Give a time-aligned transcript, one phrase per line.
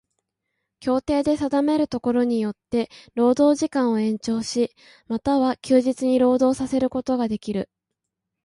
[0.79, 4.73] 協定で定めるところによつて労働時間を延長し、
[5.09, 7.69] 又は休日に労働させることができる。